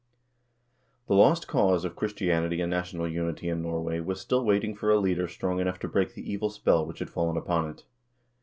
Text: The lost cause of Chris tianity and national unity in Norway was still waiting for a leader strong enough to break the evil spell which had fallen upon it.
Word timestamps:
The 1.05 1.13
lost 1.13 1.47
cause 1.47 1.85
of 1.85 1.95
Chris 1.95 2.11
tianity 2.13 2.59
and 2.59 2.71
national 2.71 3.07
unity 3.07 3.49
in 3.49 3.61
Norway 3.61 3.99
was 3.99 4.19
still 4.19 4.43
waiting 4.43 4.73
for 4.73 4.89
a 4.89 4.97
leader 4.97 5.27
strong 5.27 5.59
enough 5.59 5.77
to 5.81 5.87
break 5.87 6.15
the 6.15 6.27
evil 6.27 6.49
spell 6.49 6.83
which 6.87 6.97
had 6.97 7.09
fallen 7.11 7.37
upon 7.37 7.69
it. 7.69 7.83